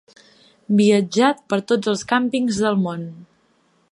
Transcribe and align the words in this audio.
Viatjat 0.79 1.43
per 1.53 1.59
tots 1.73 1.93
els 1.93 2.03
càmpings 2.13 2.61
del 2.65 2.83
món. 2.87 3.07